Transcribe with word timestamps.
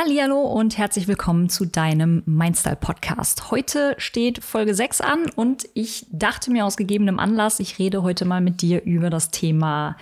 Hallo 0.00 0.42
und 0.42 0.78
herzlich 0.78 1.08
willkommen 1.08 1.48
zu 1.48 1.64
deinem 1.64 2.22
Mindstyle 2.24 2.76
Podcast. 2.76 3.50
Heute 3.50 3.96
steht 3.98 4.44
Folge 4.44 4.72
6 4.72 5.00
an 5.00 5.28
und 5.34 5.68
ich 5.74 6.06
dachte 6.12 6.52
mir 6.52 6.66
aus 6.66 6.76
gegebenem 6.76 7.18
Anlass, 7.18 7.58
ich 7.58 7.80
rede 7.80 8.04
heute 8.04 8.24
mal 8.24 8.40
mit 8.40 8.62
dir 8.62 8.84
über 8.84 9.10
das 9.10 9.32
Thema 9.32 9.96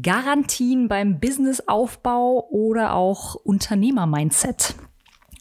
Garantien 0.00 0.88
beim 0.88 1.20
Businessaufbau 1.20 2.48
oder 2.48 2.94
auch 2.94 3.34
Unternehmer-Mindset. 3.34 4.74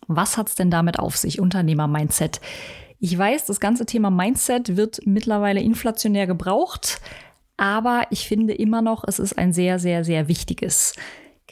Was 0.08 0.36
hat's 0.36 0.56
denn 0.56 0.70
damit 0.70 1.00
auf 1.00 1.16
sich, 1.16 1.40
Unternehmer-Mindset? 1.40 2.42
Ich 3.00 3.18
weiß, 3.18 3.46
das 3.46 3.62
ganze 3.62 3.86
Thema 3.86 4.10
Mindset 4.10 4.76
wird 4.76 5.00
mittlerweile 5.06 5.62
inflationär 5.62 6.28
gebraucht, 6.28 7.00
aber 7.56 8.08
ich 8.10 8.28
finde 8.28 8.56
immer 8.56 8.82
noch, 8.82 9.06
es 9.08 9.20
ist 9.20 9.38
ein 9.38 9.54
sehr, 9.54 9.80
sehr, 9.80 10.04
sehr 10.04 10.28
wichtiges 10.28 10.96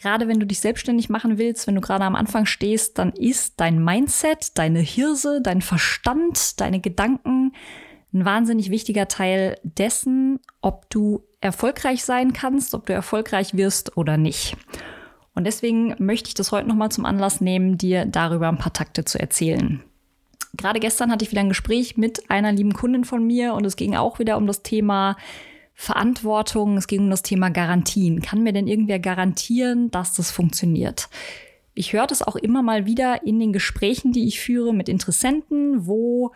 gerade 0.04 0.28
wenn 0.28 0.40
du 0.42 0.46
dich 0.46 0.60
selbstständig 0.60 1.10
machen 1.10 1.38
willst, 1.38 1.66
wenn 1.66 1.76
du 1.76 1.82
gerade 1.82 2.04
am 2.04 2.16
Anfang 2.16 2.46
stehst, 2.46 3.00
dann 3.00 3.14
ist 3.14 3.54
dein 3.62 3.82
Mindset, 3.82 4.58
deine 4.58 4.80
Hirse, 4.80 5.40
dein 5.42 5.62
Verstand, 5.62 6.60
deine 6.60 6.82
Gedanken 6.82 7.54
ein 8.14 8.26
wahnsinnig 8.26 8.70
wichtiger 8.70 9.08
Teil 9.08 9.58
dessen, 9.64 10.42
ob 10.62 10.90
du 10.90 11.24
erfolgreich 11.40 12.04
sein 12.04 12.34
kannst, 12.34 12.76
ob 12.76 12.86
du 12.86 12.94
erfolgreich 12.94 13.56
wirst 13.56 13.96
oder 13.96 14.18
nicht. 14.18 14.58
Und 15.36 15.46
deswegen 15.46 15.96
möchte 16.00 16.28
ich 16.28 16.34
das 16.34 16.52
heute 16.52 16.68
nochmal 16.68 16.92
zum 16.92 17.06
Anlass 17.06 17.40
nehmen, 17.40 17.78
dir 17.78 18.06
darüber 18.06 18.50
ein 18.50 18.58
paar 18.58 18.74
Takte 18.74 19.06
zu 19.06 19.20
erzählen. 19.20 19.82
Gerade 20.58 20.82
gestern 20.82 21.12
hatte 21.12 21.24
ich 21.24 21.32
wieder 21.32 21.42
ein 21.42 21.50
Gespräch 21.50 21.96
mit 21.96 22.30
einer 22.30 22.52
lieben 22.52 22.74
Kundin 22.74 23.06
von 23.06 23.26
mir 23.26 23.54
und 23.54 23.66
es 23.66 23.78
ging 23.78 23.96
auch 23.96 24.20
wieder 24.20 24.36
um 24.36 24.48
das 24.48 24.64
Thema 24.64 25.16
Verantwortung, 25.74 26.78
es 26.78 26.88
ging 26.88 27.02
um 27.02 27.10
das 27.10 27.24
Thema 27.24 27.50
Garantien. 27.50 28.22
Kann 28.22 28.44
mir 28.44 28.54
denn 28.54 28.68
irgendwer 28.68 29.00
garantieren, 29.00 29.92
dass 29.92 30.14
das 30.14 30.32
funktioniert? 30.32 31.10
Ich 31.74 31.94
höre 31.94 32.08
das 32.08 32.22
auch 32.22 32.36
immer 32.36 32.62
mal 32.62 32.86
wieder 32.86 33.26
in 33.26 33.40
den 33.40 33.52
Gesprächen, 33.54 34.12
die 34.12 34.28
ich 34.28 34.40
führe 34.40 34.74
mit 34.74 34.88
Interessenten, 34.88 35.88
wo 35.88 36.32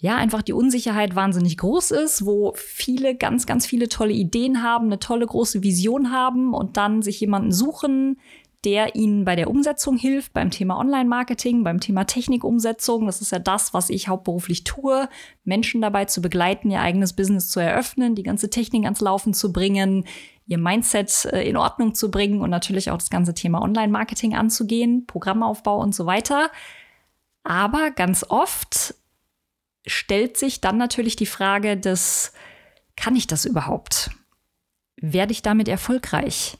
ja 0.00 0.16
einfach 0.16 0.42
die 0.42 0.52
Unsicherheit 0.52 1.14
wahnsinnig 1.14 1.58
groß 1.58 1.90
ist, 1.92 2.24
wo 2.24 2.52
viele 2.56 3.14
ganz, 3.14 3.46
ganz 3.46 3.66
viele 3.66 3.88
tolle 3.88 4.12
Ideen 4.12 4.62
haben, 4.62 4.86
eine 4.86 4.98
tolle 4.98 5.26
große 5.26 5.62
Vision 5.62 6.10
haben 6.10 6.54
und 6.54 6.76
dann 6.76 7.02
sich 7.02 7.20
jemanden 7.20 7.52
suchen, 7.52 8.18
der 8.64 8.94
ihnen 8.94 9.24
bei 9.24 9.36
der 9.36 9.48
Umsetzung 9.48 9.96
hilft, 9.96 10.32
beim 10.32 10.50
Thema 10.50 10.78
Online-Marketing, 10.78 11.64
beim 11.64 11.80
Thema 11.80 12.04
Technikumsetzung. 12.04 13.06
Das 13.06 13.20
ist 13.20 13.32
ja 13.32 13.38
das, 13.38 13.72
was 13.72 13.88
ich 13.88 14.08
hauptberuflich 14.08 14.64
tue, 14.64 15.08
Menschen 15.44 15.80
dabei 15.80 16.04
zu 16.04 16.20
begleiten, 16.20 16.70
ihr 16.70 16.80
eigenes 16.80 17.14
Business 17.14 17.48
zu 17.48 17.60
eröffnen, 17.60 18.14
die 18.14 18.22
ganze 18.22 18.50
Technik 18.50 18.84
ans 18.84 19.00
Laufen 19.00 19.32
zu 19.32 19.52
bringen, 19.52 20.04
ihr 20.46 20.58
Mindset 20.58 21.26
äh, 21.26 21.42
in 21.48 21.56
Ordnung 21.56 21.94
zu 21.94 22.10
bringen 22.10 22.42
und 22.42 22.50
natürlich 22.50 22.90
auch 22.90 22.98
das 22.98 23.08
ganze 23.08 23.32
Thema 23.32 23.62
Online-Marketing 23.62 24.34
anzugehen, 24.34 25.06
Programmaufbau 25.06 25.78
und 25.78 25.94
so 25.94 26.04
weiter. 26.04 26.50
Aber 27.42 27.90
ganz 27.90 28.26
oft 28.28 28.94
stellt 29.86 30.36
sich 30.36 30.60
dann 30.60 30.76
natürlich 30.76 31.16
die 31.16 31.26
Frage 31.26 31.78
des, 31.78 32.32
kann 32.96 33.16
ich 33.16 33.26
das 33.26 33.46
überhaupt? 33.46 34.10
Werde 34.96 35.32
ich 35.32 35.40
damit 35.40 35.68
erfolgreich? 35.68 36.58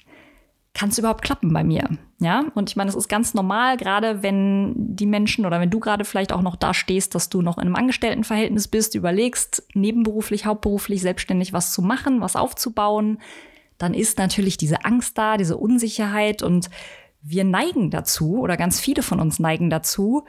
Kann 0.72 0.90
es 0.90 0.98
überhaupt 0.98 1.22
klappen 1.22 1.52
bei 1.52 1.64
mir? 1.64 1.88
Ja, 2.20 2.44
und 2.54 2.70
ich 2.70 2.76
meine, 2.76 2.90
es 2.90 2.96
ist 2.96 3.08
ganz 3.08 3.34
normal, 3.34 3.76
gerade 3.76 4.22
wenn 4.22 4.74
die 4.76 5.06
Menschen 5.06 5.46
oder 5.46 5.58
wenn 5.58 5.70
du 5.70 5.80
gerade 5.80 6.04
vielleicht 6.04 6.32
auch 6.32 6.42
noch 6.42 6.56
da 6.56 6.74
stehst, 6.74 7.14
dass 7.14 7.28
du 7.28 7.42
noch 7.42 7.58
in 7.58 7.62
einem 7.62 7.76
Angestelltenverhältnis 7.76 8.68
bist, 8.68 8.94
überlegst, 8.94 9.66
nebenberuflich, 9.74 10.46
hauptberuflich, 10.46 11.00
selbstständig 11.00 11.52
was 11.52 11.72
zu 11.72 11.82
machen, 11.82 12.20
was 12.20 12.36
aufzubauen, 12.36 13.18
dann 13.78 13.94
ist 13.94 14.18
natürlich 14.18 14.58
diese 14.58 14.84
Angst 14.84 15.16
da, 15.16 15.38
diese 15.38 15.56
Unsicherheit 15.56 16.42
und 16.42 16.70
wir 17.22 17.44
neigen 17.44 17.90
dazu 17.90 18.38
oder 18.38 18.56
ganz 18.56 18.80
viele 18.80 19.02
von 19.02 19.20
uns 19.20 19.38
neigen 19.38 19.70
dazu, 19.70 20.24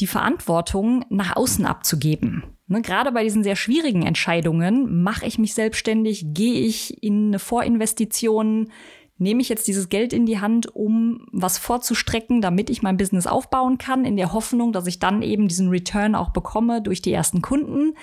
die 0.00 0.06
Verantwortung 0.06 1.04
nach 1.08 1.36
außen 1.36 1.66
abzugeben. 1.66 2.44
Ne, 2.66 2.82
gerade 2.82 3.12
bei 3.12 3.24
diesen 3.24 3.42
sehr 3.42 3.56
schwierigen 3.56 4.02
Entscheidungen, 4.02 5.02
mache 5.02 5.26
ich 5.26 5.38
mich 5.38 5.54
selbstständig, 5.54 6.26
gehe 6.28 6.60
ich 6.60 7.02
in 7.02 7.28
eine 7.28 7.38
Vorinvestition, 7.38 8.70
nehme 9.18 9.42
ich 9.42 9.48
jetzt 9.48 9.66
dieses 9.66 9.88
Geld 9.88 10.12
in 10.12 10.26
die 10.26 10.40
Hand, 10.40 10.74
um 10.74 11.26
was 11.32 11.58
vorzustrecken, 11.58 12.40
damit 12.40 12.70
ich 12.70 12.82
mein 12.82 12.96
Business 12.96 13.26
aufbauen 13.26 13.76
kann, 13.76 14.04
in 14.04 14.16
der 14.16 14.32
Hoffnung, 14.32 14.72
dass 14.72 14.86
ich 14.86 15.00
dann 15.00 15.22
eben 15.22 15.48
diesen 15.48 15.68
Return 15.68 16.14
auch 16.14 16.30
bekomme 16.30 16.80
durch 16.80 17.02
die 17.02 17.12
ersten 17.12 17.42
Kunden. 17.42 17.94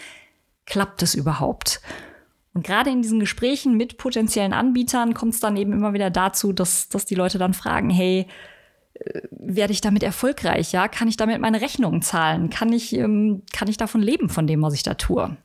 Klappt 0.66 1.02
es 1.02 1.16
überhaupt? 1.16 1.82
Und 2.54 2.66
gerade 2.66 2.90
in 2.90 3.02
diesen 3.02 3.20
Gesprächen 3.20 3.76
mit 3.76 3.98
potenziellen 3.98 4.54
Anbietern 4.54 5.14
kommt 5.14 5.34
es 5.34 5.40
dann 5.40 5.58
eben 5.58 5.74
immer 5.74 5.94
wieder 5.94 6.10
dazu, 6.10 6.54
dass, 6.54 6.90
dass 6.90 7.06
die 7.06 7.16
Leute 7.16 7.38
dann 7.38 7.54
fragen, 7.54 7.90
hey, 7.90 8.28
äh, 8.94 9.22
werde 9.32 9.74
ich 9.74 9.82
damit 9.82 10.04
erfolgreich? 10.04 10.72
Ja, 10.72 10.88
kann 10.88 11.08
ich 11.08 11.18
damit 11.18 11.40
meine 11.40 11.62
Rechnungen 11.62 12.02
zahlen? 12.02 12.50
Kann 12.50 12.72
ich, 12.72 12.94
ähm, 12.94 13.44
kann 13.54 13.68
ich 13.68 13.78
davon 13.78 14.02
leben, 14.02 14.30
von 14.30 14.48
dem, 14.48 14.62
was 14.62 14.74
ich 14.74 14.84
da 14.84 14.94
tue? 14.94 15.36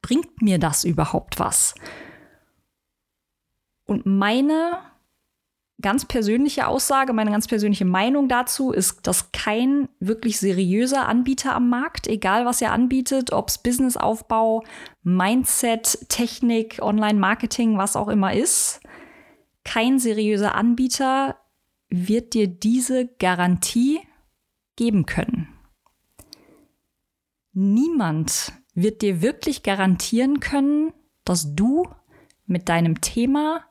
Bringt 0.00 0.42
mir 0.42 0.58
das 0.58 0.84
überhaupt 0.84 1.38
was? 1.38 1.74
Und 3.92 4.06
meine 4.06 4.78
ganz 5.82 6.06
persönliche 6.06 6.66
Aussage, 6.66 7.12
meine 7.12 7.30
ganz 7.30 7.46
persönliche 7.46 7.84
Meinung 7.84 8.26
dazu 8.26 8.72
ist, 8.72 9.06
dass 9.06 9.32
kein 9.32 9.90
wirklich 10.00 10.38
seriöser 10.38 11.06
Anbieter 11.06 11.54
am 11.54 11.68
Markt, 11.68 12.06
egal 12.06 12.46
was 12.46 12.62
er 12.62 12.72
anbietet, 12.72 13.34
ob 13.34 13.50
es 13.50 13.58
Businessaufbau, 13.58 14.64
Mindset, 15.02 16.08
Technik, 16.08 16.78
Online-Marketing, 16.80 17.76
was 17.76 17.94
auch 17.94 18.08
immer 18.08 18.32
ist, 18.32 18.80
kein 19.62 19.98
seriöser 19.98 20.54
Anbieter 20.54 21.36
wird 21.90 22.32
dir 22.32 22.48
diese 22.48 23.08
Garantie 23.18 24.00
geben 24.76 25.04
können. 25.04 25.48
Niemand 27.52 28.54
wird 28.74 29.02
dir 29.02 29.20
wirklich 29.20 29.62
garantieren 29.62 30.40
können, 30.40 30.94
dass 31.24 31.54
du 31.54 31.86
mit 32.46 32.68
deinem 32.68 33.00
Thema 33.00 33.64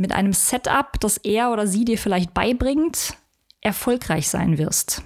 mit 0.00 0.12
einem 0.12 0.32
Setup, 0.32 0.98
das 0.98 1.18
er 1.18 1.52
oder 1.52 1.66
sie 1.66 1.84
dir 1.84 1.98
vielleicht 1.98 2.32
beibringt, 2.34 3.14
erfolgreich 3.60 4.28
sein 4.28 4.58
wirst. 4.58 5.02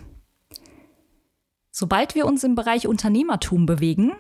Sobald 1.71 2.15
wir 2.15 2.27
uns 2.27 2.45
im 2.45 2.55
Bereich 2.55 2.87
Unternehmertum 2.87 3.67
bewegen, 3.67 4.13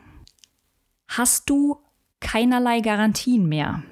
hast 1.06 1.48
du 1.48 1.78
keinerlei 2.18 2.80
Garantien 2.80 3.48
mehr. 3.48 3.84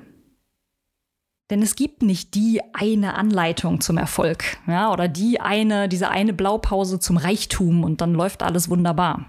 Denn 1.51 1.63
es 1.63 1.77
gibt 1.77 2.03
nicht 2.03 2.35
die 2.35 2.61
eine 2.73 3.15
Anleitung 3.15 3.81
zum 3.81 3.99
Erfolg, 3.99 4.57
ja, 4.67 4.91
oder 4.93 5.07
die 5.07 5.41
eine, 5.41 5.89
diese 5.89 6.09
eine 6.09 6.33
Blaupause 6.33 6.99
zum 6.99 7.17
Reichtum 7.17 7.85
und 7.85 8.01
dann 8.01 8.15
läuft 8.15 8.43
alles 8.43 8.69
wunderbar. 8.69 9.27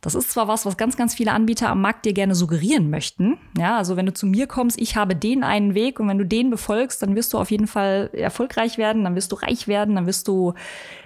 Das 0.00 0.14
ist 0.14 0.30
zwar 0.30 0.46
was, 0.46 0.64
was 0.64 0.76
ganz, 0.76 0.96
ganz 0.96 1.14
viele 1.14 1.32
Anbieter 1.32 1.70
am 1.70 1.80
Markt 1.80 2.04
dir 2.04 2.12
gerne 2.12 2.36
suggerieren 2.36 2.88
möchten. 2.88 3.36
Ja, 3.58 3.76
also 3.76 3.96
wenn 3.96 4.06
du 4.06 4.14
zu 4.14 4.26
mir 4.26 4.46
kommst, 4.46 4.80
ich 4.80 4.94
habe 4.94 5.16
den 5.16 5.42
einen 5.42 5.74
Weg 5.74 5.98
und 5.98 6.06
wenn 6.06 6.18
du 6.18 6.24
den 6.24 6.50
befolgst, 6.50 7.02
dann 7.02 7.16
wirst 7.16 7.32
du 7.32 7.38
auf 7.38 7.50
jeden 7.50 7.66
Fall 7.66 8.10
erfolgreich 8.12 8.78
werden, 8.78 9.02
dann 9.02 9.16
wirst 9.16 9.32
du 9.32 9.36
reich 9.36 9.66
werden, 9.66 9.96
dann 9.96 10.06
wirst 10.06 10.28
du 10.28 10.54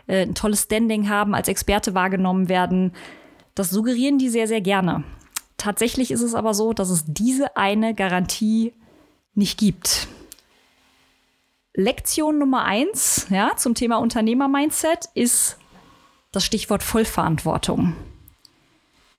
äh, 0.09 0.23
ein 0.23 0.35
tolles 0.35 0.65
Standing 0.65 1.09
haben, 1.09 1.35
als 1.35 1.49
Experte 1.49 1.95
wahrgenommen 1.95 2.51
werden. 2.51 2.93
Das 3.55 3.71
suggerieren 3.71 4.19
die 4.19 4.29
sehr, 4.29 4.47
sehr 4.47 4.61
gerne. 4.61 5.05
Tatsächlich 5.57 6.11
ist 6.11 6.23
es 6.23 6.35
aber 6.35 6.53
so, 6.53 6.75
dass 6.75 6.91
es 6.91 7.05
diese 7.07 7.57
eine 7.57 7.95
Garantie 7.95 8.75
nicht 9.35 9.59
gibt. 9.59 10.09
Lektion 11.75 12.39
Nummer 12.39 12.65
eins 12.65 13.27
ja, 13.31 13.53
zum 13.57 13.75
Thema 13.75 13.97
Unternehmer-Mindset 13.97 15.09
ist 15.15 15.57
das 16.31 16.45
Stichwort 16.45 16.83
Vollverantwortung. 16.83 17.95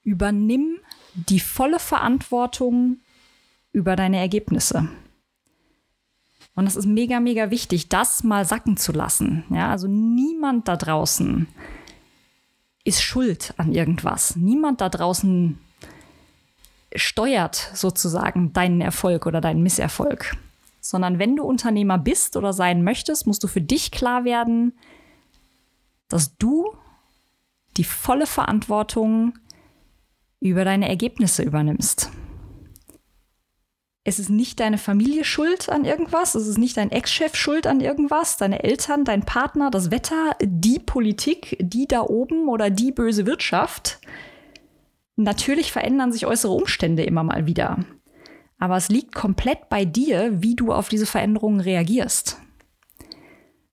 Übernimm 0.04 0.80
die 1.14 1.40
volle 1.40 1.80
Verantwortung 1.80 2.98
über 3.72 3.96
deine 3.96 4.18
Ergebnisse. 4.18 4.90
Und 6.56 6.66
das 6.66 6.76
ist 6.76 6.86
mega, 6.86 7.20
mega 7.20 7.50
wichtig, 7.50 7.90
das 7.90 8.24
mal 8.24 8.46
sacken 8.46 8.78
zu 8.78 8.92
lassen. 8.92 9.44
Ja, 9.50 9.72
also 9.72 9.88
niemand 9.88 10.68
da 10.68 10.76
draußen 10.78 11.48
ist 12.84 13.02
schuld 13.02 13.54
an 13.58 13.72
irgendwas. 13.72 14.36
Niemand 14.36 14.82
da 14.82 14.90
draußen 14.90 15.58
steuert 16.96 17.72
sozusagen 17.74 18.54
deinen 18.54 18.82
Erfolg 18.82 19.26
oder 19.26 19.42
deinen 19.42 19.64
Misserfolg. 19.64 20.36
Sondern 20.80 21.18
wenn 21.18 21.36
du 21.36 21.44
Unternehmer 21.44 21.98
bist 21.98 22.36
oder 22.36 22.54
sein 22.54 22.84
möchtest, 22.84 23.26
musst 23.26 23.44
du 23.44 23.48
für 23.48 23.62
dich 23.62 23.90
klar 23.90 24.26
werden, 24.26 24.74
dass 26.10 26.38
du 26.38 26.76
die 27.78 27.86
volle 27.86 28.28
Verantwortung 28.28 29.34
über 30.50 30.66
deine 30.66 30.90
Ergebnisse 30.90 31.44
übernimmst. 31.44 32.12
Es 34.04 34.20
ist 34.20 34.30
nicht 34.30 34.60
deine 34.60 34.78
Familie 34.78 35.24
schuld 35.24 35.70
an 35.70 35.86
irgendwas, 35.86 36.36
es 36.36 36.48
ist 36.48 36.58
nicht 36.58 36.76
dein 36.76 36.92
Ex-Chef 36.92 37.38
schuld 37.38 37.66
an 37.66 37.80
irgendwas, 37.80 38.36
deine 38.36 38.62
Eltern, 38.62 39.06
dein 39.06 39.24
Partner, 39.24 39.72
das 39.72 39.92
Wetter, 39.92 40.36
die 40.42 40.80
Politik, 40.80 41.56
die 41.62 41.88
da 41.88 42.02
oben 42.02 42.50
oder 42.50 42.70
die 42.70 42.92
böse 42.92 43.26
Wirtschaft. 43.26 44.02
Natürlich 45.16 45.72
verändern 45.72 46.12
sich 46.12 46.26
äußere 46.26 46.52
Umstände 46.52 47.04
immer 47.04 47.24
mal 47.24 47.46
wieder. 47.46 47.86
Aber 48.60 48.76
es 48.76 48.90
liegt 48.90 49.16
komplett 49.16 49.70
bei 49.70 49.86
dir, 49.86 50.42
wie 50.42 50.56
du 50.56 50.74
auf 50.74 50.90
diese 50.90 51.06
Veränderungen 51.06 51.62
reagierst. 51.62 52.42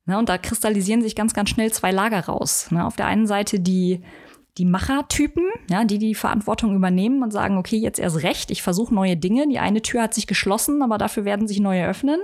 Ne, 0.07 0.17
und 0.17 0.29
da 0.29 0.39
kristallisieren 0.39 1.03
sich 1.03 1.17
ganz, 1.17 1.35
ganz 1.35 1.51
schnell 1.51 1.73
zwei 1.73 1.91
Lager 1.91 2.21
raus. 2.21 2.71
Ne, 2.71 2.87
auf 2.87 2.95
der 2.95 3.07
einen 3.07 3.27
Seite 3.27 3.59
die, 3.59 4.03
die 4.59 4.65
Machertypen, 4.65 5.45
ja, 5.71 5.85
die 5.85 5.99
die 5.99 6.15
Verantwortung 6.15 6.75
übernehmen 6.75 7.23
und 7.23 7.31
sagen, 7.31 7.57
okay, 7.57 7.77
jetzt 7.77 7.99
erst 7.99 8.23
recht, 8.23 8.51
ich 8.51 8.63
versuche 8.63 8.95
neue 8.95 9.17
Dinge. 9.17 9.49
Die 9.49 9.59
eine 9.59 9.83
Tür 9.83 10.03
hat 10.03 10.15
sich 10.15 10.27
geschlossen, 10.27 10.83
aber 10.83 10.99
dafür 10.99 11.25
werden 11.25 11.49
sich 11.49 11.61
neue 11.61 11.87
öffnen. 11.87 12.21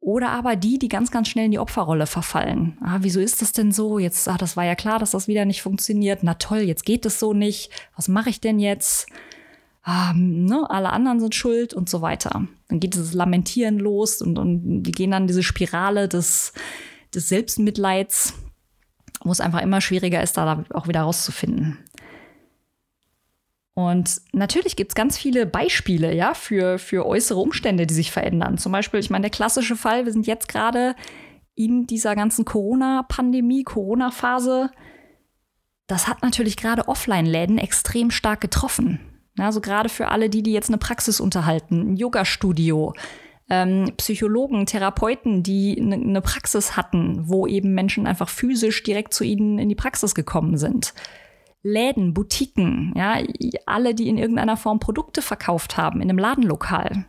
Oder 0.00 0.30
aber 0.30 0.56
die, 0.56 0.78
die 0.78 0.88
ganz, 0.88 1.10
ganz 1.10 1.28
schnell 1.28 1.44
in 1.44 1.50
die 1.50 1.58
Opferrolle 1.58 2.06
verfallen. 2.06 2.78
Ah, 2.80 2.98
wieso 3.00 3.20
ist 3.20 3.42
das 3.42 3.52
denn 3.52 3.70
so? 3.70 3.98
Jetzt, 3.98 4.28
ah, 4.28 4.38
das 4.38 4.56
war 4.56 4.64
ja 4.64 4.74
klar, 4.74 4.98
dass 4.98 5.10
das 5.10 5.28
wieder 5.28 5.44
nicht 5.44 5.60
funktioniert. 5.60 6.20
Na 6.22 6.34
toll, 6.34 6.60
jetzt 6.60 6.86
geht 6.86 7.04
es 7.04 7.20
so 7.20 7.34
nicht. 7.34 7.70
Was 7.96 8.08
mache 8.08 8.30
ich 8.30 8.40
denn 8.40 8.58
jetzt? 8.58 9.08
Ah, 9.82 10.12
ne, 10.14 10.68
alle 10.70 10.90
anderen 10.90 11.20
sind 11.20 11.34
schuld 11.34 11.74
und 11.74 11.90
so 11.90 12.00
weiter. 12.00 12.46
Dann 12.68 12.80
geht 12.80 12.94
dieses 12.94 13.12
Lamentieren 13.12 13.78
los 13.78 14.22
und, 14.22 14.38
und 14.38 14.82
die 14.84 14.92
gehen 14.92 15.10
dann 15.10 15.26
diese 15.26 15.42
Spirale 15.42 16.08
des, 16.08 16.54
des 17.14 17.28
Selbstmitleids, 17.28 18.34
wo 19.22 19.32
es 19.32 19.40
einfach 19.40 19.62
immer 19.62 19.80
schwieriger 19.80 20.22
ist, 20.22 20.36
da 20.36 20.64
auch 20.72 20.88
wieder 20.88 21.02
rauszufinden. 21.02 21.78
Und 23.74 24.20
natürlich 24.32 24.76
gibt 24.76 24.92
es 24.92 24.94
ganz 24.94 25.16
viele 25.16 25.46
Beispiele, 25.46 26.14
ja, 26.14 26.34
für, 26.34 26.78
für 26.78 27.06
äußere 27.06 27.38
Umstände, 27.38 27.86
die 27.86 27.94
sich 27.94 28.10
verändern. 28.10 28.58
Zum 28.58 28.72
Beispiel, 28.72 29.00
ich 29.00 29.10
meine, 29.10 29.22
der 29.22 29.30
klassische 29.30 29.76
Fall, 29.76 30.04
wir 30.04 30.12
sind 30.12 30.26
jetzt 30.26 30.48
gerade 30.48 30.94
in 31.54 31.86
dieser 31.86 32.14
ganzen 32.14 32.44
Corona-Pandemie, 32.44 33.64
Corona-Phase. 33.64 34.70
Das 35.86 36.08
hat 36.08 36.22
natürlich 36.22 36.56
gerade 36.56 36.88
Offline-Läden 36.88 37.58
extrem 37.58 38.10
stark 38.10 38.40
getroffen. 38.40 39.00
Also 39.38 39.60
gerade 39.60 39.88
für 39.88 40.08
alle 40.08 40.28
die, 40.28 40.42
die 40.42 40.52
jetzt 40.52 40.68
eine 40.68 40.78
Praxis 40.78 41.20
unterhalten, 41.20 41.92
ein 41.92 41.96
Yoga-Studio, 41.96 42.94
ähm, 43.50 43.92
Psychologen, 43.96 44.64
Therapeuten, 44.64 45.42
die 45.42 45.78
eine 45.78 45.98
ne 45.98 46.20
Praxis 46.22 46.76
hatten, 46.76 47.28
wo 47.28 47.46
eben 47.46 47.74
Menschen 47.74 48.06
einfach 48.06 48.28
physisch 48.28 48.82
direkt 48.82 49.12
zu 49.12 49.24
ihnen 49.24 49.58
in 49.58 49.68
die 49.68 49.74
Praxis 49.74 50.14
gekommen 50.14 50.56
sind. 50.56 50.94
Läden, 51.62 52.14
Boutiquen, 52.14 52.94
ja, 52.96 53.18
alle, 53.66 53.94
die 53.94 54.08
in 54.08 54.16
irgendeiner 54.16 54.56
Form 54.56 54.78
Produkte 54.80 55.20
verkauft 55.20 55.76
haben 55.76 56.00
in 56.00 56.08
einem 56.08 56.18
Ladenlokal. 56.18 57.04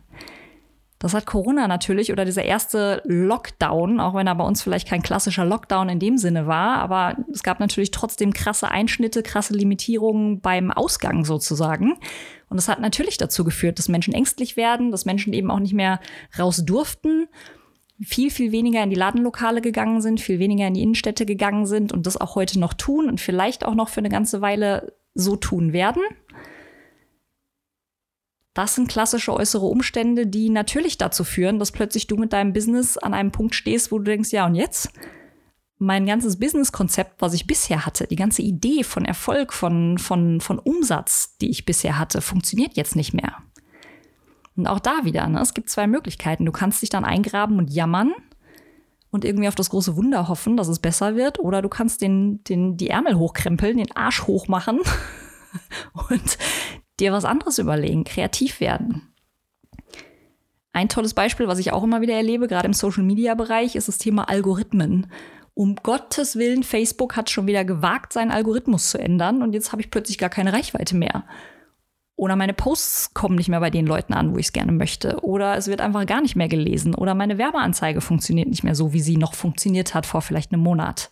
Das 1.02 1.14
hat 1.14 1.26
Corona 1.26 1.66
natürlich 1.66 2.12
oder 2.12 2.24
dieser 2.24 2.44
erste 2.44 3.02
Lockdown, 3.06 3.98
auch 3.98 4.14
wenn 4.14 4.28
er 4.28 4.36
bei 4.36 4.44
uns 4.44 4.62
vielleicht 4.62 4.86
kein 4.86 5.02
klassischer 5.02 5.44
Lockdown 5.44 5.88
in 5.88 5.98
dem 5.98 6.16
Sinne 6.16 6.46
war, 6.46 6.76
aber 6.76 7.16
es 7.32 7.42
gab 7.42 7.58
natürlich 7.58 7.90
trotzdem 7.90 8.32
krasse 8.32 8.70
Einschnitte, 8.70 9.24
krasse 9.24 9.52
Limitierungen 9.52 10.40
beim 10.40 10.70
Ausgang 10.70 11.24
sozusagen. 11.24 11.98
Und 12.52 12.56
das 12.58 12.68
hat 12.68 12.80
natürlich 12.80 13.16
dazu 13.16 13.42
geführt, 13.42 13.78
dass 13.78 13.88
Menschen 13.88 14.14
ängstlich 14.14 14.56
werden, 14.56 14.90
dass 14.90 15.04
Menschen 15.04 15.32
eben 15.32 15.50
auch 15.50 15.58
nicht 15.58 15.74
mehr 15.74 16.00
raus 16.38 16.64
durften 16.64 17.26
viel, 18.04 18.30
viel 18.30 18.52
weniger 18.52 18.82
in 18.82 18.90
die 18.90 18.96
Ladenlokale 18.96 19.60
gegangen 19.60 20.00
sind, 20.02 20.20
viel 20.20 20.38
weniger 20.38 20.66
in 20.66 20.74
die 20.74 20.82
Innenstädte 20.82 21.26
gegangen 21.26 21.66
sind 21.66 21.92
und 21.92 22.06
das 22.06 22.20
auch 22.20 22.34
heute 22.34 22.58
noch 22.58 22.74
tun 22.74 23.08
und 23.08 23.20
vielleicht 23.20 23.64
auch 23.64 23.74
noch 23.74 23.88
für 23.88 24.00
eine 24.00 24.08
ganze 24.08 24.40
Weile 24.40 24.94
so 25.14 25.36
tun 25.36 25.72
werden. 25.72 26.02
Das 28.54 28.74
sind 28.74 28.88
klassische 28.88 29.32
äußere 29.32 29.64
Umstände, 29.64 30.26
die 30.26 30.50
natürlich 30.50 30.98
dazu 30.98 31.24
führen, 31.24 31.58
dass 31.58 31.72
plötzlich 31.72 32.06
du 32.06 32.16
mit 32.16 32.32
deinem 32.32 32.52
Business 32.52 32.98
an 32.98 33.14
einem 33.14 33.32
Punkt 33.32 33.54
stehst, 33.54 33.92
wo 33.92 33.98
du 33.98 34.04
denkst, 34.04 34.30
ja 34.32 34.46
und 34.46 34.54
jetzt? 34.54 34.92
Mein 35.82 36.06
ganzes 36.06 36.38
Businesskonzept, 36.38 37.20
was 37.20 37.34
ich 37.34 37.48
bisher 37.48 37.84
hatte, 37.84 38.06
die 38.06 38.14
ganze 38.14 38.40
Idee 38.40 38.84
von 38.84 39.04
Erfolg, 39.04 39.52
von, 39.52 39.98
von, 39.98 40.40
von 40.40 40.60
Umsatz, 40.60 41.36
die 41.38 41.50
ich 41.50 41.64
bisher 41.64 41.98
hatte, 41.98 42.20
funktioniert 42.20 42.76
jetzt 42.76 42.94
nicht 42.94 43.14
mehr. 43.14 43.38
Und 44.54 44.68
auch 44.68 44.78
da 44.78 45.04
wieder, 45.04 45.26
ne, 45.26 45.40
es 45.40 45.54
gibt 45.54 45.68
zwei 45.68 45.88
Möglichkeiten. 45.88 46.44
Du 46.44 46.52
kannst 46.52 46.82
dich 46.82 46.90
dann 46.90 47.04
eingraben 47.04 47.58
und 47.58 47.68
jammern 47.68 48.12
und 49.10 49.24
irgendwie 49.24 49.48
auf 49.48 49.56
das 49.56 49.70
große 49.70 49.96
Wunder 49.96 50.28
hoffen, 50.28 50.56
dass 50.56 50.68
es 50.68 50.78
besser 50.78 51.16
wird. 51.16 51.40
Oder 51.40 51.62
du 51.62 51.68
kannst 51.68 52.00
den, 52.00 52.44
den, 52.44 52.76
die 52.76 52.90
Ärmel 52.90 53.16
hochkrempeln, 53.16 53.76
den 53.76 53.90
Arsch 53.96 54.22
hochmachen 54.28 54.78
und 56.08 56.38
dir 57.00 57.10
was 57.10 57.24
anderes 57.24 57.58
überlegen, 57.58 58.04
kreativ 58.04 58.60
werden. 58.60 59.12
Ein 60.72 60.88
tolles 60.88 61.14
Beispiel, 61.14 61.48
was 61.48 61.58
ich 61.58 61.72
auch 61.72 61.82
immer 61.82 62.02
wieder 62.02 62.14
erlebe, 62.14 62.46
gerade 62.46 62.66
im 62.66 62.72
Social-Media-Bereich, 62.72 63.74
ist 63.74 63.88
das 63.88 63.98
Thema 63.98 64.28
Algorithmen. 64.28 65.08
Um 65.54 65.76
Gottes 65.76 66.36
Willen, 66.36 66.62
Facebook 66.62 67.16
hat 67.16 67.28
schon 67.28 67.46
wieder 67.46 67.64
gewagt, 67.64 68.12
seinen 68.12 68.30
Algorithmus 68.30 68.90
zu 68.90 68.98
ändern 68.98 69.42
und 69.42 69.52
jetzt 69.52 69.72
habe 69.72 69.82
ich 69.82 69.90
plötzlich 69.90 70.18
gar 70.18 70.30
keine 70.30 70.52
Reichweite 70.52 70.96
mehr. 70.96 71.24
Oder 72.16 72.36
meine 72.36 72.54
Posts 72.54 73.14
kommen 73.14 73.36
nicht 73.36 73.48
mehr 73.48 73.60
bei 73.60 73.70
den 73.70 73.86
Leuten 73.86 74.12
an, 74.12 74.32
wo 74.32 74.38
ich 74.38 74.46
es 74.46 74.52
gerne 74.52 74.72
möchte. 74.72 75.24
Oder 75.24 75.56
es 75.56 75.66
wird 75.66 75.80
einfach 75.80 76.06
gar 76.06 76.20
nicht 76.20 76.36
mehr 76.36 76.48
gelesen. 76.48 76.94
Oder 76.94 77.14
meine 77.14 77.38
Werbeanzeige 77.38 78.00
funktioniert 78.00 78.48
nicht 78.48 78.62
mehr 78.62 78.74
so, 78.74 78.92
wie 78.92 79.00
sie 79.00 79.16
noch 79.16 79.34
funktioniert 79.34 79.94
hat 79.94 80.06
vor 80.06 80.22
vielleicht 80.22 80.52
einem 80.52 80.62
Monat. 80.62 81.10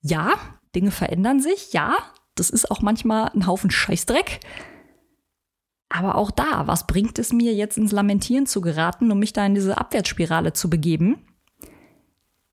Ja, 0.00 0.30
Dinge 0.74 0.90
verändern 0.90 1.40
sich. 1.40 1.72
Ja, 1.72 1.96
das 2.34 2.50
ist 2.50 2.70
auch 2.70 2.80
manchmal 2.80 3.30
ein 3.34 3.46
Haufen 3.46 3.70
Scheißdreck. 3.70 4.40
Aber 5.90 6.14
auch 6.14 6.30
da, 6.30 6.66
was 6.66 6.86
bringt 6.86 7.18
es 7.18 7.32
mir 7.32 7.52
jetzt 7.52 7.78
ins 7.78 7.92
Lamentieren 7.92 8.46
zu 8.46 8.60
geraten, 8.60 9.10
um 9.10 9.18
mich 9.18 9.32
da 9.32 9.44
in 9.44 9.54
diese 9.54 9.76
Abwärtsspirale 9.76 10.52
zu 10.52 10.70
begeben, 10.70 11.26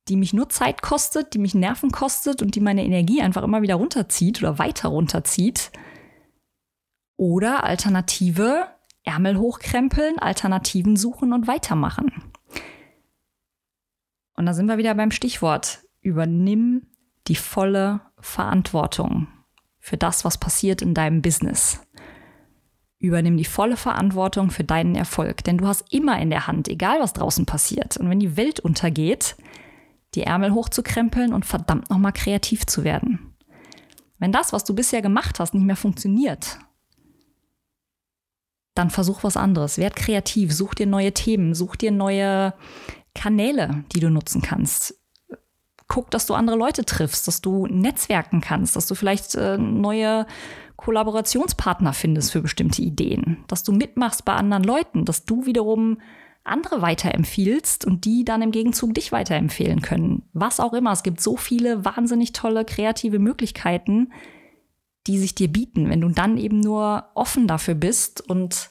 die 0.07 0.15
mich 0.15 0.33
nur 0.33 0.49
Zeit 0.49 0.81
kostet, 0.81 1.33
die 1.33 1.39
mich 1.39 1.55
Nerven 1.55 1.91
kostet 1.91 2.41
und 2.41 2.55
die 2.55 2.59
meine 2.59 2.83
Energie 2.83 3.21
einfach 3.21 3.43
immer 3.43 3.61
wieder 3.61 3.75
runterzieht 3.75 4.39
oder 4.41 4.59
weiter 4.59 4.89
runterzieht? 4.89 5.71
Oder 7.17 7.63
Alternative, 7.63 8.67
Ärmel 9.03 9.37
hochkrempeln, 9.37 10.19
Alternativen 10.19 10.95
suchen 10.95 11.33
und 11.33 11.47
weitermachen. 11.47 12.11
Und 14.35 14.45
da 14.45 14.53
sind 14.53 14.67
wir 14.67 14.77
wieder 14.77 14.93
beim 14.95 15.11
Stichwort. 15.11 15.79
Übernimm 16.01 16.87
die 17.27 17.35
volle 17.35 18.01
Verantwortung 18.19 19.27
für 19.79 19.97
das, 19.97 20.25
was 20.25 20.37
passiert 20.37 20.81
in 20.81 20.93
deinem 20.93 21.21
Business. 21.21 21.81
Übernimm 22.99 23.37
die 23.37 23.45
volle 23.45 23.77
Verantwortung 23.77 24.49
für 24.49 24.63
deinen 24.63 24.95
Erfolg, 24.95 25.43
denn 25.43 25.57
du 25.57 25.67
hast 25.67 25.93
immer 25.93 26.19
in 26.19 26.29
der 26.29 26.47
Hand, 26.47 26.67
egal 26.67 26.99
was 26.99 27.13
draußen 27.13 27.45
passiert. 27.45 27.97
Und 27.97 28.09
wenn 28.09 28.19
die 28.19 28.37
Welt 28.37 28.59
untergeht, 28.59 29.35
die 30.15 30.23
Ärmel 30.23 30.53
hochzukrempeln 30.53 31.33
und 31.33 31.45
verdammt 31.45 31.89
nochmal 31.89 32.13
kreativ 32.13 32.65
zu 32.65 32.83
werden. 32.83 33.35
Wenn 34.17 34.31
das, 34.31 34.53
was 34.53 34.63
du 34.63 34.73
bisher 34.73 35.01
gemacht 35.01 35.39
hast, 35.39 35.53
nicht 35.53 35.65
mehr 35.65 35.75
funktioniert, 35.75 36.59
dann 38.73 38.89
versuch 38.89 39.23
was 39.23 39.37
anderes. 39.37 39.77
Werd 39.77 39.95
kreativ, 39.95 40.53
such 40.53 40.75
dir 40.75 40.85
neue 40.85 41.13
Themen, 41.13 41.55
such 41.55 41.75
dir 41.77 41.91
neue 41.91 42.53
Kanäle, 43.13 43.85
die 43.93 43.99
du 43.99 44.09
nutzen 44.09 44.41
kannst. 44.41 44.95
Guck, 45.87 46.11
dass 46.11 46.25
du 46.25 46.33
andere 46.33 46.57
Leute 46.57 46.83
triffst, 46.83 47.27
dass 47.27 47.41
du 47.41 47.67
netzwerken 47.67 48.41
kannst, 48.41 48.75
dass 48.75 48.87
du 48.87 48.95
vielleicht 48.95 49.35
äh, 49.35 49.57
neue 49.57 50.25
Kollaborationspartner 50.77 51.93
findest 51.93 52.31
für 52.31 52.41
bestimmte 52.41 52.81
Ideen, 52.81 53.43
dass 53.47 53.63
du 53.63 53.71
mitmachst 53.71 54.25
bei 54.25 54.33
anderen 54.33 54.63
Leuten, 54.63 55.05
dass 55.05 55.25
du 55.25 55.45
wiederum 55.45 55.99
andere 56.45 56.81
weiterempfiehlst 56.81 57.85
und 57.85 58.05
die 58.05 58.23
dann 58.23 58.41
im 58.41 58.51
Gegenzug 58.51 58.93
dich 58.93 59.11
weiterempfehlen 59.11 59.81
können. 59.81 60.23
Was 60.33 60.59
auch 60.59 60.73
immer. 60.73 60.91
Es 60.91 61.03
gibt 61.03 61.19
so 61.19 61.37
viele 61.37 61.83
wahnsinnig 61.83 62.33
tolle 62.33 62.65
kreative 62.65 63.19
Möglichkeiten, 63.19 64.11
die 65.07 65.17
sich 65.17 65.35
dir 65.35 65.47
bieten, 65.47 65.89
wenn 65.89 66.01
du 66.01 66.09
dann 66.09 66.37
eben 66.37 66.59
nur 66.59 67.05
offen 67.13 67.47
dafür 67.47 67.75
bist 67.75 68.27
und 68.27 68.69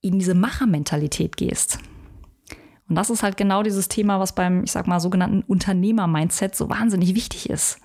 in 0.00 0.18
diese 0.18 0.34
Machermentalität 0.34 1.36
gehst. 1.36 1.78
Und 2.88 2.94
das 2.94 3.10
ist 3.10 3.22
halt 3.22 3.36
genau 3.36 3.62
dieses 3.62 3.88
Thema, 3.88 4.18
was 4.18 4.34
beim, 4.34 4.64
ich 4.64 4.72
sag 4.72 4.86
mal, 4.86 5.00
sogenannten 5.00 5.42
Unternehmer-Mindset 5.42 6.54
so 6.54 6.70
wahnsinnig 6.70 7.14
wichtig 7.14 7.50
ist. 7.50 7.80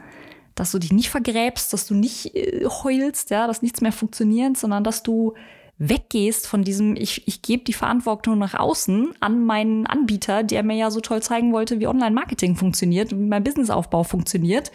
Dass 0.55 0.71
du 0.71 0.79
dich 0.79 0.93
nicht 0.93 1.09
vergräbst, 1.09 1.73
dass 1.73 1.87
du 1.87 1.95
nicht 1.95 2.35
äh, 2.35 2.65
heulst, 2.65 3.31
ja, 3.31 3.47
dass 3.47 3.61
nichts 3.61 3.81
mehr 3.81 3.91
funktioniert, 3.91 4.55
sondern 4.55 4.83
dass 4.83 5.03
du 5.03 5.33
weggehst 5.77 6.47
von 6.47 6.63
diesem, 6.63 6.95
ich, 6.95 7.27
ich 7.27 7.41
gebe 7.41 7.63
die 7.63 7.73
Verantwortung 7.73 8.37
nach 8.37 8.53
außen 8.53 9.13
an 9.19 9.45
meinen 9.45 9.87
Anbieter, 9.87 10.43
der 10.43 10.63
mir 10.63 10.75
ja 10.75 10.91
so 10.91 11.01
toll 11.01 11.21
zeigen 11.21 11.51
wollte, 11.51 11.79
wie 11.79 11.87
Online-Marketing 11.87 12.55
funktioniert 12.55 13.11
und 13.11 13.19
wie 13.19 13.27
mein 13.27 13.43
Businessaufbau 13.43 14.03
funktioniert 14.03 14.71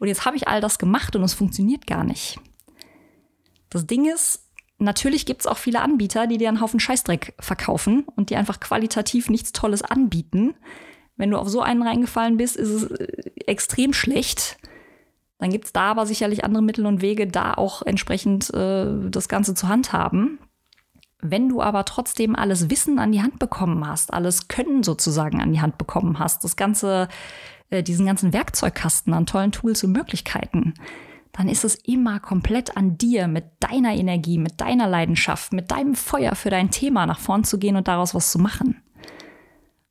und 0.00 0.08
jetzt 0.08 0.24
habe 0.24 0.36
ich 0.36 0.48
all 0.48 0.60
das 0.60 0.78
gemacht 0.78 1.16
und 1.16 1.22
es 1.22 1.34
funktioniert 1.34 1.86
gar 1.86 2.04
nicht. 2.04 2.38
Das 3.70 3.86
Ding 3.86 4.06
ist, 4.06 4.44
natürlich 4.78 5.26
gibt 5.26 5.42
es 5.42 5.46
auch 5.46 5.58
viele 5.58 5.80
Anbieter, 5.80 6.26
die 6.26 6.38
dir 6.38 6.48
einen 6.48 6.60
Haufen 6.60 6.80
Scheißdreck 6.80 7.34
verkaufen 7.38 8.04
und 8.16 8.30
die 8.30 8.36
einfach 8.36 8.60
qualitativ 8.60 9.28
nichts 9.28 9.52
Tolles 9.52 9.82
anbieten. 9.82 10.54
Wenn 11.16 11.30
du 11.30 11.38
auf 11.38 11.48
so 11.48 11.60
einen 11.60 11.82
reingefallen 11.82 12.36
bist, 12.36 12.56
ist 12.56 12.68
es 12.68 12.84
äh, 12.84 13.06
extrem 13.46 13.92
schlecht. 13.92 14.58
Dann 15.38 15.50
gibt 15.50 15.66
es 15.66 15.72
da 15.72 15.90
aber 15.90 16.06
sicherlich 16.06 16.44
andere 16.44 16.62
Mittel 16.62 16.86
und 16.86 17.00
Wege, 17.00 17.26
da 17.26 17.54
auch 17.54 17.82
entsprechend 17.82 18.52
äh, 18.54 19.08
das 19.08 19.28
Ganze 19.28 19.54
zu 19.54 19.68
handhaben. 19.68 20.38
Wenn 21.20 21.48
du 21.48 21.62
aber 21.62 21.84
trotzdem 21.84 22.36
alles 22.36 22.70
Wissen 22.70 22.98
an 22.98 23.12
die 23.12 23.22
Hand 23.22 23.38
bekommen 23.38 23.86
hast, 23.86 24.12
alles 24.12 24.48
Können 24.48 24.82
sozusagen 24.82 25.40
an 25.40 25.52
die 25.52 25.60
Hand 25.60 25.78
bekommen 25.78 26.18
hast, 26.18 26.44
das 26.44 26.56
ganze 26.56 27.08
äh, 27.70 27.82
diesen 27.82 28.06
ganzen 28.06 28.32
Werkzeugkasten 28.32 29.12
an 29.12 29.26
tollen 29.26 29.52
Tools 29.52 29.84
und 29.84 29.92
Möglichkeiten, 29.92 30.74
dann 31.32 31.48
ist 31.48 31.64
es 31.64 31.74
immer 31.74 32.18
komplett 32.18 32.76
an 32.76 32.96
dir, 32.96 33.28
mit 33.28 33.44
deiner 33.60 33.94
Energie, 33.94 34.38
mit 34.38 34.60
deiner 34.60 34.88
Leidenschaft, 34.88 35.52
mit 35.52 35.70
deinem 35.70 35.94
Feuer 35.94 36.34
für 36.34 36.50
dein 36.50 36.70
Thema 36.70 37.06
nach 37.06 37.20
vorn 37.20 37.44
zu 37.44 37.58
gehen 37.58 37.76
und 37.76 37.86
daraus 37.86 38.14
was 38.14 38.32
zu 38.32 38.38
machen. 38.38 38.82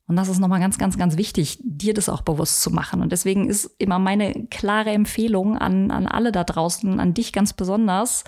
Und 0.08 0.16
das 0.16 0.28
ist 0.28 0.38
nochmal 0.38 0.60
ganz, 0.60 0.78
ganz, 0.78 0.96
ganz 0.96 1.18
wichtig, 1.18 1.58
dir 1.62 1.92
das 1.92 2.08
auch 2.08 2.22
bewusst 2.22 2.62
zu 2.62 2.70
machen. 2.70 3.02
Und 3.02 3.12
deswegen 3.12 3.48
ist 3.48 3.70
immer 3.78 3.98
meine 3.98 4.46
klare 4.46 4.90
Empfehlung 4.90 5.56
an, 5.56 5.90
an 5.90 6.06
alle 6.06 6.32
da 6.32 6.44
draußen, 6.44 6.98
an 6.98 7.12
dich 7.12 7.32
ganz 7.34 7.52
besonders, 7.52 8.24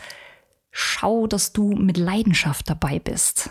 schau, 0.71 1.27
dass 1.27 1.55
du 1.55 1.73
mit 1.73 1.97
Leidenschaft 1.97 2.69
dabei 2.69 2.99
bist. 2.99 3.51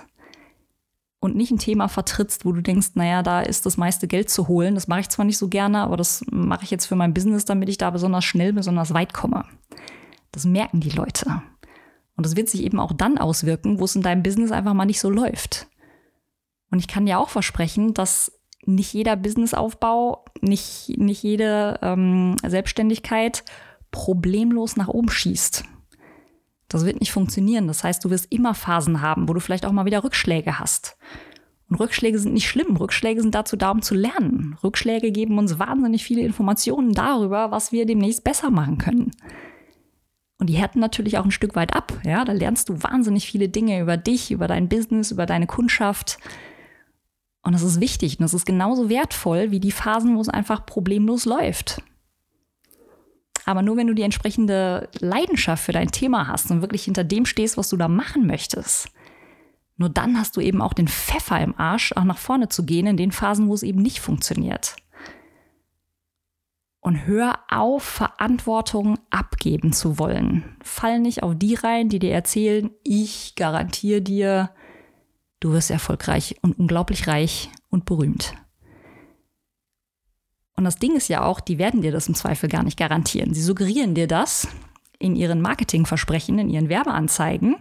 Und 1.20 1.36
nicht 1.36 1.52
ein 1.52 1.58
Thema 1.58 1.88
vertrittst, 1.88 2.46
wo 2.46 2.52
du 2.52 2.62
denkst, 2.62 2.92
naja, 2.94 3.24
da 3.24 3.42
ist 3.42 3.66
das 3.66 3.78
meiste 3.78 4.08
Geld 4.08 4.30
zu 4.30 4.48
holen. 4.48 4.76
Das 4.76 4.88
mache 4.88 5.02
ich 5.02 5.10
zwar 5.10 5.26
nicht 5.26 5.40
so 5.40 5.48
gerne, 5.50 5.80
aber 5.82 5.98
das 5.98 6.24
mache 6.30 6.64
ich 6.64 6.72
jetzt 6.72 6.86
für 6.86 6.96
mein 6.96 7.16
Business, 7.16 7.46
damit 7.46 7.68
ich 7.68 7.80
da 7.80 7.90
besonders 7.90 8.24
schnell, 8.24 8.54
besonders 8.54 8.94
weit 8.94 9.12
komme. 9.12 9.44
Das 10.32 10.46
merken 10.46 10.82
die 10.82 10.92
Leute. 10.92 11.42
Und 12.16 12.26
das 12.28 12.36
wird 12.36 12.48
sich 12.48 12.62
eben 12.64 12.80
auch 12.80 12.94
dann 12.94 13.18
auswirken, 13.18 13.80
wo 13.80 13.86
es 13.86 13.96
in 13.96 14.04
deinem 14.04 14.22
Business 14.22 14.52
einfach 14.52 14.76
mal 14.76 14.86
nicht 14.86 15.00
so 15.00 15.10
läuft. 15.10 15.68
Und 16.72 16.80
ich 16.80 16.88
kann 16.88 17.06
dir 17.06 17.20
auch 17.20 17.30
versprechen, 17.30 17.94
dass 17.94 18.32
nicht 18.66 18.94
jeder 18.94 19.16
Businessaufbau, 19.16 20.26
nicht, 20.42 20.94
nicht 20.98 21.24
jede 21.24 21.80
ähm, 21.82 22.36
Selbstständigkeit 22.46 23.44
problemlos 23.92 24.76
nach 24.76 24.88
oben 24.88 25.10
schießt. 25.10 25.64
Das 26.68 26.86
wird 26.86 27.00
nicht 27.00 27.12
funktionieren. 27.12 27.68
Das 27.68 27.84
heißt, 27.84 28.06
du 28.06 28.12
wirst 28.12 28.32
immer 28.32 28.54
Phasen 28.54 29.02
haben, 29.02 29.28
wo 29.28 29.34
du 29.34 29.40
vielleicht 29.40 29.66
auch 29.66 29.72
mal 29.72 29.86
wieder 29.86 30.04
Rückschläge 30.04 30.60
hast. 30.60 30.98
Und 31.68 31.80
Rückschläge 31.80 32.20
sind 32.20 32.34
nicht 32.34 32.48
schlimm. 32.48 32.78
Rückschläge 32.78 33.22
sind 33.22 33.34
dazu 33.34 33.56
da, 33.56 33.72
um 33.72 33.82
zu 33.82 33.96
lernen. 33.96 34.58
Rückschläge 34.64 35.12
geben 35.12 35.38
uns 35.38 35.60
wahnsinnig 35.60 36.04
viele 36.04 36.22
Informationen 36.22 36.94
darüber, 36.94 37.52
was 37.52 37.72
wir 37.72 37.86
demnächst 37.86 38.24
besser 38.24 38.52
machen 38.52 38.78
können. 38.78 39.12
Und 40.40 40.48
die 40.48 40.56
härten 40.56 40.80
natürlich 40.80 41.18
auch 41.18 41.26
ein 41.26 41.32
Stück 41.32 41.56
weit 41.56 41.76
ab. 41.76 41.94
Ja, 42.06 42.24
da 42.24 42.32
lernst 42.32 42.70
du 42.70 42.82
wahnsinnig 42.82 43.28
viele 43.28 43.50
Dinge 43.50 43.82
über 43.82 43.98
dich, 43.98 44.32
über 44.32 44.48
dein 44.48 44.70
Business, 44.70 45.12
über 45.12 45.26
deine 45.26 45.48
Kundschaft. 45.48 46.18
Und 47.42 47.54
das 47.54 47.64
ist 47.64 47.80
wichtig 47.80 48.20
und 48.20 48.24
das 48.24 48.34
ist 48.34 48.46
genauso 48.46 48.90
wertvoll 48.90 49.52
wie 49.52 49.60
die 49.60 49.72
Phasen, 49.72 50.16
wo 50.18 50.22
es 50.22 50.30
einfach 50.30 50.66
problemlos 50.66 51.26
läuft. 51.26 51.82
Aber 53.46 53.62
nur 53.62 53.78
wenn 53.78 53.88
du 53.88 53.94
die 53.94 54.04
entsprechende 54.04 54.90
Leidenschaft 55.00 55.64
für 55.64 55.72
dein 55.72 55.92
Thema 55.92 56.28
hast 56.28 56.52
und 56.52 56.62
wirklich 56.62 56.84
hinter 56.84 57.04
dem 57.04 57.26
stehst, 57.26 57.58
was 57.58 57.70
du 57.70 57.78
da 57.78 57.88
machen 57.88 58.28
möchtest, 58.28 58.90
nur 59.78 59.90
dann 59.90 60.20
hast 60.20 60.36
du 60.36 60.42
eben 60.42 60.62
auch 60.62 60.74
den 60.74 60.90
Pfeffer 60.90 61.40
im 61.40 61.58
Arsch, 61.58 61.94
auch 61.94 62.04
nach 62.04 62.18
vorne 62.18 62.50
zu 62.50 62.66
gehen 62.66 62.86
in 62.86 62.98
den 62.98 63.14
Phasen, 63.14 63.48
wo 63.48 63.54
es 63.54 63.64
eben 63.64 63.82
nicht 63.82 64.02
funktioniert. 64.02 64.76
Und 66.82 67.08
hör 67.08 67.40
auf, 67.50 67.84
Verantwortung 67.84 69.00
abgeben 69.10 69.72
zu 69.72 69.98
wollen. 69.98 70.58
Fall 70.62 71.00
nicht 71.00 71.24
auf 71.24 71.34
die 71.36 71.56
rein, 71.56 71.88
die 71.88 72.00
dir 72.00 72.14
erzählen, 72.14 72.72
ich 72.84 73.36
garantiere 73.36 74.02
dir, 74.02 74.52
du 75.40 75.52
wirst 75.52 75.72
erfolgreich 75.72 76.36
und 76.42 76.60
unglaublich 76.60 77.08
reich 77.08 77.50
und 77.70 77.86
berühmt. 77.86 78.34
Und 80.56 80.66
das 80.66 80.78
Ding 80.78 80.96
ist 80.96 81.08
ja 81.08 81.24
auch, 81.24 81.40
die 81.40 81.58
werden 81.58 81.82
dir 81.82 81.92
das 81.92 82.10
im 82.10 82.16
Zweifel 82.16 82.50
gar 82.50 82.64
nicht 82.64 82.78
garantieren. 82.78 83.34
Sie 83.34 83.42
suggerieren 83.42 83.96
dir 83.96 84.08
das 84.08 84.48
in 85.00 85.16
ihren 85.16 85.42
Marketingversprechen, 85.42 86.38
in 86.38 86.50
ihren 86.50 86.68
Werbeanzeigen, 86.68 87.56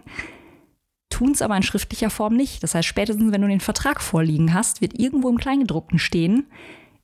tun 1.09 1.31
es 1.31 1.41
aber 1.41 1.55
in 1.55 1.63
schriftlicher 1.63 2.09
Form 2.09 2.35
nicht. 2.35 2.61
Das 2.61 2.75
heißt, 2.75 2.87
spätestens 2.87 3.31
wenn 3.31 3.41
du 3.41 3.47
den 3.47 3.61
Vertrag 3.61 4.01
vorliegen 4.01 4.53
hast, 4.53 4.81
wird 4.81 4.99
irgendwo 4.99 5.29
im 5.29 5.37
Kleingedruckten 5.37 5.99
stehen, 5.99 6.47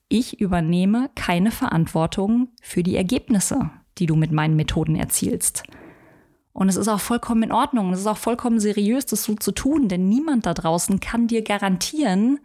ich 0.08 0.40
übernehme 0.40 1.10
keine 1.16 1.52
Verantwortung 1.52 2.50
für 2.62 2.84
die 2.84 2.96
Ergebnisse, 2.96 3.72
die 3.98 4.06
du 4.06 4.16
mit 4.16 4.32
meinen 4.32 4.56
Methoden 4.56 4.96
erzielst. 4.96 5.64
Und 6.56 6.70
es 6.70 6.78
ist 6.78 6.88
auch 6.88 7.02
vollkommen 7.02 7.44
in 7.44 7.52
Ordnung, 7.52 7.92
es 7.92 8.00
ist 8.00 8.08
auch 8.08 8.16
vollkommen 8.16 8.62
seriös, 8.62 9.06
das 9.06 9.26
so 9.26 9.36
zu 9.36 9.52
tun, 9.52 9.90
denn 9.90 10.08
niemand 10.08 10.46
da 10.46 10.54
draußen 10.54 11.02
kann 11.02 11.28
dir 11.28 11.42
garantieren, 11.42 12.40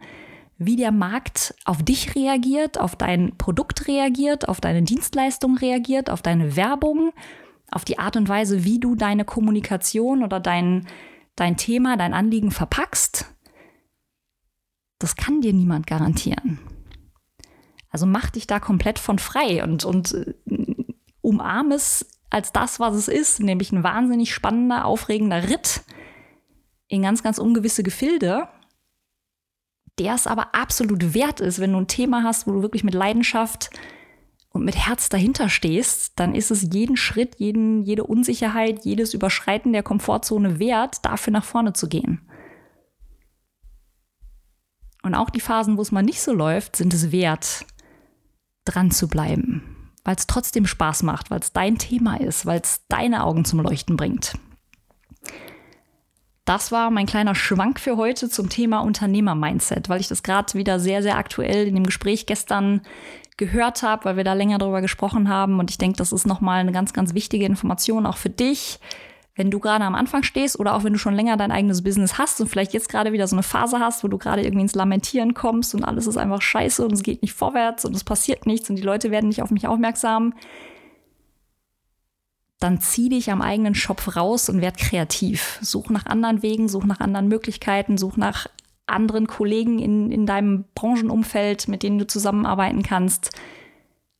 wie 0.57 0.75
der 0.75 0.91
Markt 0.91 1.55
auf 1.63 1.81
dich 1.81 2.13
reagiert, 2.13 2.77
auf 2.77 2.97
dein 2.97 3.37
Produkt 3.37 3.87
reagiert, 3.87 4.49
auf 4.49 4.59
deine 4.59 4.83
Dienstleistung 4.83 5.55
reagiert, 5.55 6.09
auf 6.09 6.21
deine 6.21 6.57
Werbung, 6.57 7.13
auf 7.71 7.85
die 7.85 7.99
Art 7.99 8.17
und 8.17 8.27
Weise, 8.27 8.65
wie 8.65 8.81
du 8.81 8.95
deine 8.95 9.23
Kommunikation 9.23 10.23
oder 10.25 10.41
dein, 10.41 10.87
dein 11.37 11.55
Thema, 11.55 11.95
dein 11.95 12.13
Anliegen 12.13 12.51
verpackst. 12.51 13.33
Das 14.99 15.15
kann 15.15 15.39
dir 15.39 15.53
niemand 15.53 15.87
garantieren. 15.87 16.59
Also 17.89 18.05
mach 18.05 18.29
dich 18.29 18.45
da 18.45 18.59
komplett 18.59 18.99
von 18.99 19.19
frei 19.19 19.63
und, 19.63 19.85
und 19.85 20.13
äh, 20.13 20.33
umarm 21.21 21.71
es 21.71 22.10
als 22.31 22.53
das, 22.53 22.79
was 22.79 22.95
es 22.95 23.07
ist, 23.07 23.41
nämlich 23.41 23.71
ein 23.71 23.83
wahnsinnig 23.83 24.33
spannender, 24.33 24.85
aufregender 24.85 25.49
Ritt 25.49 25.81
in 26.87 27.03
ganz, 27.03 27.21
ganz 27.21 27.37
ungewisse 27.37 27.83
Gefilde, 27.83 28.47
der 29.99 30.15
es 30.15 30.27
aber 30.27 30.55
absolut 30.55 31.13
wert 31.13 31.41
ist, 31.41 31.59
wenn 31.59 31.73
du 31.73 31.79
ein 31.79 31.87
Thema 31.87 32.23
hast, 32.23 32.47
wo 32.47 32.53
du 32.53 32.61
wirklich 32.61 32.83
mit 32.83 32.93
Leidenschaft 32.93 33.69
und 34.49 34.63
mit 34.63 34.75
Herz 34.75 35.09
dahinter 35.09 35.49
stehst, 35.49 36.19
dann 36.19 36.33
ist 36.33 36.51
es 36.51 36.69
jeden 36.73 36.95
Schritt, 36.97 37.35
jeden, 37.35 37.83
jede 37.83 38.05
Unsicherheit, 38.05 38.85
jedes 38.85 39.13
Überschreiten 39.13 39.73
der 39.73 39.83
Komfortzone 39.83 40.57
wert, 40.57 41.05
dafür 41.05 41.31
nach 41.33 41.45
vorne 41.45 41.73
zu 41.73 41.87
gehen. 41.87 42.21
Und 45.03 45.15
auch 45.15 45.29
die 45.29 45.39
Phasen, 45.41 45.77
wo 45.77 45.81
es 45.81 45.91
mal 45.91 46.03
nicht 46.03 46.21
so 46.21 46.33
läuft, 46.33 46.77
sind 46.77 46.93
es 46.93 47.11
wert, 47.11 47.65
dran 48.65 48.91
zu 48.91 49.07
bleiben 49.07 49.70
weil 50.03 50.15
es 50.15 50.27
trotzdem 50.27 50.65
Spaß 50.65 51.03
macht, 51.03 51.31
weil 51.31 51.39
es 51.39 51.53
dein 51.53 51.77
Thema 51.77 52.19
ist, 52.19 52.45
weil 52.45 52.61
es 52.61 52.81
deine 52.87 53.23
Augen 53.23 53.45
zum 53.45 53.61
Leuchten 53.61 53.97
bringt. 53.97 54.33
Das 56.45 56.71
war 56.71 56.89
mein 56.89 57.05
kleiner 57.05 57.35
Schwank 57.35 57.79
für 57.79 57.97
heute 57.97 58.27
zum 58.27 58.49
Thema 58.49 58.79
Unternehmer-Mindset, 58.79 59.89
weil 59.89 60.01
ich 60.01 60.07
das 60.07 60.23
gerade 60.23 60.53
wieder 60.55 60.79
sehr, 60.79 61.03
sehr 61.03 61.17
aktuell 61.17 61.67
in 61.67 61.75
dem 61.75 61.85
Gespräch 61.85 62.25
gestern 62.25 62.81
gehört 63.37 63.83
habe, 63.83 64.05
weil 64.05 64.17
wir 64.17 64.23
da 64.23 64.33
länger 64.33 64.57
darüber 64.57 64.81
gesprochen 64.81 65.29
haben. 65.29 65.59
Und 65.59 65.69
ich 65.69 65.77
denke, 65.77 65.97
das 65.97 66.11
ist 66.11 66.25
nochmal 66.25 66.59
eine 66.59 66.71
ganz, 66.71 66.93
ganz 66.93 67.13
wichtige 67.13 67.45
Information 67.45 68.05
auch 68.05 68.17
für 68.17 68.29
dich, 68.29 68.79
wenn 69.35 69.49
du 69.49 69.59
gerade 69.59 69.85
am 69.85 69.95
Anfang 69.95 70.23
stehst 70.23 70.59
oder 70.59 70.75
auch 70.75 70.83
wenn 70.83 70.93
du 70.93 70.99
schon 70.99 71.15
länger 71.15 71.37
dein 71.37 71.51
eigenes 71.51 71.83
Business 71.83 72.17
hast 72.17 72.41
und 72.41 72.47
vielleicht 72.47 72.73
jetzt 72.73 72.89
gerade 72.89 73.13
wieder 73.13 73.27
so 73.27 73.35
eine 73.35 73.43
Phase 73.43 73.79
hast, 73.79 74.03
wo 74.03 74.07
du 74.07 74.17
gerade 74.17 74.43
irgendwie 74.43 74.63
ins 74.63 74.75
Lamentieren 74.75 75.33
kommst 75.33 75.73
und 75.73 75.83
alles 75.83 76.07
ist 76.07 76.17
einfach 76.17 76.41
scheiße 76.41 76.83
und 76.83 76.91
es 76.91 77.03
geht 77.03 77.21
nicht 77.21 77.33
vorwärts 77.33 77.85
und 77.85 77.95
es 77.95 78.03
passiert 78.03 78.45
nichts 78.45 78.69
und 78.69 78.75
die 78.75 78.81
Leute 78.81 79.09
werden 79.09 79.29
nicht 79.29 79.41
auf 79.41 79.51
mich 79.51 79.67
aufmerksam, 79.67 80.33
dann 82.59 82.79
zieh 82.79 83.09
dich 83.09 83.31
am 83.31 83.41
eigenen 83.41 83.73
Schopf 83.73 84.15
raus 84.15 84.47
und 84.49 84.61
werd 84.61 84.77
kreativ. 84.77 85.57
Such 85.61 85.89
nach 85.89 86.05
anderen 86.05 86.43
Wegen, 86.43 86.67
such 86.67 86.85
nach 86.85 86.99
anderen 86.99 87.27
Möglichkeiten, 87.27 87.97
such 87.97 88.17
nach 88.17 88.47
anderen 88.85 89.27
Kollegen 89.27 89.79
in, 89.79 90.11
in 90.11 90.25
deinem 90.25 90.65
Branchenumfeld, 90.75 91.67
mit 91.67 91.81
denen 91.81 91.97
du 91.97 92.05
zusammenarbeiten 92.05 92.83
kannst. 92.83 93.31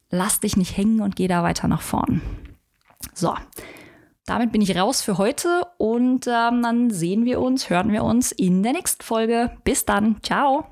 Lass 0.09 0.39
dich 0.39 0.57
nicht 0.57 0.75
hängen 0.75 1.01
und 1.01 1.15
geh 1.15 1.27
da 1.27 1.43
weiter 1.43 1.67
nach 1.67 1.81
vorn. 1.81 2.21
So, 3.13 3.33
damit 4.31 4.53
bin 4.53 4.61
ich 4.61 4.77
raus 4.77 5.01
für 5.01 5.17
heute 5.17 5.67
und 5.77 6.25
ähm, 6.25 6.63
dann 6.63 6.89
sehen 6.89 7.25
wir 7.25 7.41
uns, 7.41 7.69
hören 7.69 7.91
wir 7.91 8.05
uns 8.05 8.31
in 8.31 8.63
der 8.63 8.71
nächsten 8.71 9.03
Folge. 9.03 9.51
Bis 9.65 9.83
dann. 9.83 10.23
Ciao. 10.23 10.70